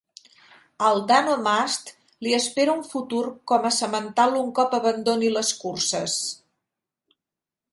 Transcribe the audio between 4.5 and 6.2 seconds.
cop abandoni les curses.